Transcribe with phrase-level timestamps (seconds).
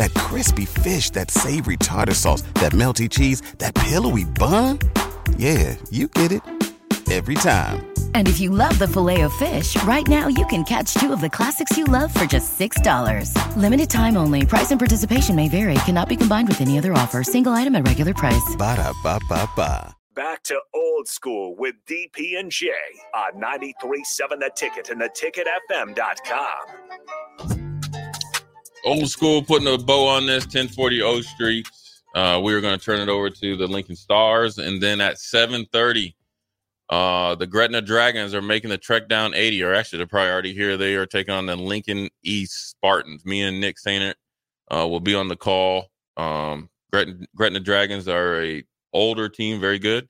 [0.00, 4.78] that crispy fish, that savory tartar sauce, that melty cheese, that pillowy bun.
[5.36, 6.42] Yeah, you get it
[7.10, 7.86] every time.
[8.14, 11.76] And if you love the Filet-O-Fish, right now you can catch two of the classics
[11.76, 13.34] you love for just $6.
[13.56, 14.46] Limited time only.
[14.46, 15.74] Price and participation may vary.
[15.86, 17.24] Cannot be combined with any other offer.
[17.24, 18.54] Single item at regular price.
[18.56, 19.96] Ba da ba ba ba.
[20.14, 22.70] Back to old school with DP and J
[23.14, 27.59] on 93.7 The Ticket and theticketfm.com
[28.84, 31.68] old school putting a bow on this 1040 O Street.
[32.14, 35.16] Uh, we are going to turn it over to the Lincoln Stars, and then at
[35.16, 36.14] 7:30,
[36.88, 40.76] uh, the Gretna Dragons are making the trek down 80, or actually the priority here.
[40.76, 43.24] They are taking on the Lincoln East Spartans.
[43.24, 44.14] Me and Nick Sainert
[44.70, 45.86] uh, will be on the call.
[46.16, 50.08] Um, Gretna, Gretna Dragons are a older team, very good,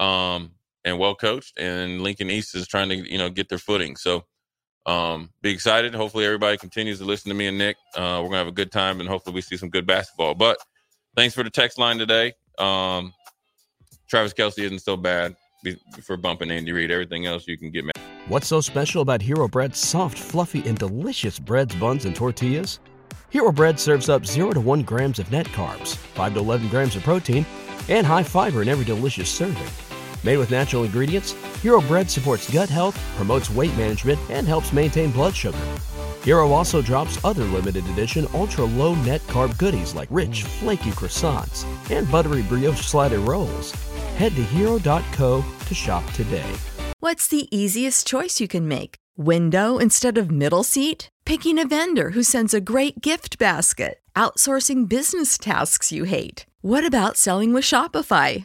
[0.00, 0.52] um,
[0.84, 3.96] and well coached, and Lincoln East is trying to you know get their footing.
[3.96, 4.24] So
[4.86, 5.94] um, be excited.
[5.94, 7.76] Hopefully, everybody continues to listen to me and Nick.
[7.96, 10.34] Uh, we're gonna have a good time, and hopefully, we see some good basketball.
[10.34, 10.58] But
[11.16, 12.32] thanks for the text line today.
[12.58, 13.12] Um,
[14.08, 15.36] Travis Kelce isn't so bad
[16.02, 16.90] for bumping Andy Reid.
[16.90, 17.92] Everything else you can get mad.
[18.28, 22.78] What's so special about Hero Bread's soft, fluffy, and delicious breads, buns, and tortillas?
[23.30, 26.96] Hero Bread serves up zero to one grams of net carbs, five to eleven grams
[26.96, 27.46] of protein,
[27.88, 29.91] and high fiber in every delicious serving.
[30.24, 35.10] Made with natural ingredients, Hero Bread supports gut health, promotes weight management, and helps maintain
[35.10, 35.58] blood sugar.
[36.22, 41.64] Hero also drops other limited edition ultra low net carb goodies like rich, flaky croissants
[41.90, 43.72] and buttery brioche slider rolls.
[44.16, 46.52] Head to hero.co to shop today.
[47.00, 48.94] What's the easiest choice you can make?
[49.16, 51.08] Window instead of middle seat?
[51.24, 53.98] Picking a vendor who sends a great gift basket?
[54.14, 56.46] Outsourcing business tasks you hate?
[56.60, 58.44] What about selling with Shopify?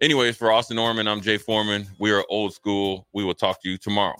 [0.00, 1.86] anyways, for Austin Norman, I'm Jay Foreman.
[1.98, 3.06] We are old school.
[3.12, 4.16] We will talk to you tomorrow.